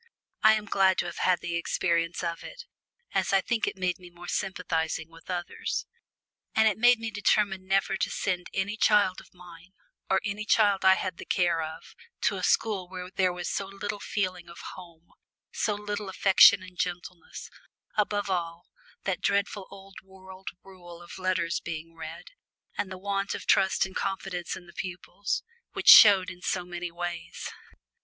I 0.41 0.55
am 0.55 0.65
glad 0.65 0.97
to 0.97 1.05
have 1.05 1.19
had 1.19 1.41
the 1.41 1.53
experience 1.55 2.23
of 2.23 2.41
it, 2.43 2.65
as 3.13 3.31
I 3.31 3.39
think 3.39 3.67
it 3.67 3.77
made 3.77 3.99
me 3.99 4.09
more 4.09 4.27
sympathising 4.27 5.11
with 5.11 5.29
others. 5.29 5.85
And 6.55 6.67
it 6.67 6.79
made 6.79 6.97
me 6.97 7.11
determine 7.11 7.67
never 7.67 7.95
to 7.97 8.09
send 8.09 8.47
any 8.51 8.77
child 8.77 9.21
of 9.21 9.31
mine, 9.31 9.73
or 10.09 10.19
any 10.25 10.43
child 10.43 10.83
I 10.83 10.95
had 10.95 11.17
the 11.17 11.25
care 11.27 11.61
of, 11.61 11.95
to 12.21 12.37
a 12.37 12.41
school 12.43 12.89
where 12.89 13.11
there 13.11 13.31
was 13.31 13.47
so 13.47 13.67
little 13.67 13.99
feeling 13.99 14.49
of 14.49 14.57
home, 14.73 15.09
so 15.51 15.75
little 15.75 16.09
affection 16.09 16.63
and 16.63 16.79
gentleness 16.79 17.51
above 17.95 18.27
all, 18.27 18.65
that 19.03 19.21
dreadful 19.21 19.67
old 19.69 19.97
world 20.01 20.47
rule 20.63 20.99
of 21.03 21.19
letters 21.19 21.59
being 21.59 21.93
read, 21.95 22.31
and 22.75 22.91
the 22.91 22.97
want 22.97 23.35
of 23.35 23.45
trust 23.45 23.85
and 23.85 23.95
confidence 23.95 24.55
in 24.55 24.65
the 24.65 24.73
pupils, 24.73 25.43
which 25.73 25.89
showed 25.89 26.31
in 26.31 26.41
so 26.41 26.65
many 26.65 26.89
ways. 26.89 27.51